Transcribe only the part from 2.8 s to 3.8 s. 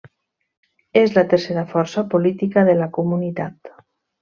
la comunitat.